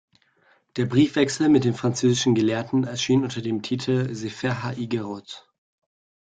[0.77, 5.47] Der Briefwechsel mit den französischen Gelehrten erschien unter dem Titel "Sefer ha-Iggerot".